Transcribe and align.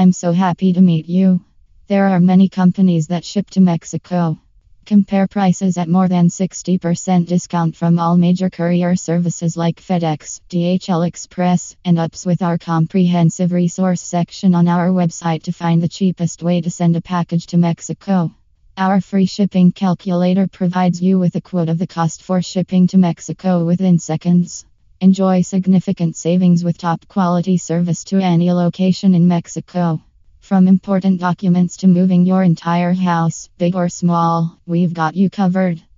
I'm 0.00 0.12
so 0.12 0.32
happy 0.32 0.72
to 0.72 0.80
meet 0.80 1.10
you. 1.10 1.44
There 1.86 2.06
are 2.06 2.20
many 2.20 2.48
companies 2.48 3.08
that 3.08 3.22
ship 3.22 3.50
to 3.50 3.60
Mexico. 3.60 4.38
Compare 4.86 5.26
prices 5.26 5.76
at 5.76 5.90
more 5.90 6.08
than 6.08 6.28
60% 6.28 7.26
discount 7.26 7.76
from 7.76 7.98
all 7.98 8.16
major 8.16 8.48
courier 8.48 8.96
services 8.96 9.58
like 9.58 9.78
FedEx, 9.78 10.40
DHL 10.48 11.06
Express, 11.06 11.76
and 11.84 11.98
UPS 11.98 12.24
with 12.24 12.40
our 12.40 12.56
comprehensive 12.56 13.52
resource 13.52 14.00
section 14.00 14.54
on 14.54 14.68
our 14.68 14.88
website 14.88 15.42
to 15.42 15.52
find 15.52 15.82
the 15.82 15.96
cheapest 15.98 16.42
way 16.42 16.62
to 16.62 16.70
send 16.70 16.96
a 16.96 17.02
package 17.02 17.44
to 17.48 17.58
Mexico. 17.58 18.32
Our 18.78 19.02
free 19.02 19.26
shipping 19.26 19.70
calculator 19.70 20.46
provides 20.46 21.02
you 21.02 21.18
with 21.18 21.34
a 21.34 21.42
quote 21.42 21.68
of 21.68 21.76
the 21.76 21.86
cost 21.86 22.22
for 22.22 22.40
shipping 22.40 22.86
to 22.86 22.96
Mexico 22.96 23.66
within 23.66 23.98
seconds. 23.98 24.64
Enjoy 25.02 25.40
significant 25.40 26.14
savings 26.14 26.62
with 26.62 26.76
top 26.76 27.08
quality 27.08 27.56
service 27.56 28.04
to 28.04 28.18
any 28.18 28.52
location 28.52 29.14
in 29.14 29.26
Mexico. 29.26 30.02
From 30.40 30.68
important 30.68 31.20
documents 31.20 31.78
to 31.78 31.86
moving 31.86 32.26
your 32.26 32.42
entire 32.42 32.92
house, 32.92 33.48
big 33.56 33.74
or 33.74 33.88
small, 33.88 34.58
we've 34.66 34.92
got 34.92 35.16
you 35.16 35.30
covered. 35.30 35.80